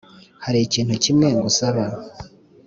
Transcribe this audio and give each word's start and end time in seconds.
hari 0.43 0.59
ikintu 0.61 0.93
kimwe 1.03 1.27
ngusaba 1.37 1.83